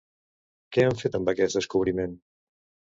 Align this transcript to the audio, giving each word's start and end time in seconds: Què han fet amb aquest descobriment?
Què 0.77 0.87
han 0.87 0.97
fet 1.03 1.19
amb 1.21 1.31
aquest 1.35 1.61
descobriment? 1.61 2.19